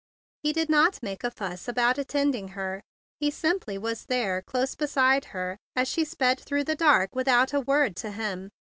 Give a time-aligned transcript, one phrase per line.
[0.41, 2.81] He did not make a fuss about attend¬ ing her.
[3.19, 7.53] He simply was there close be¬ side her as she sped through the dark without
[7.53, 8.49] a word to him.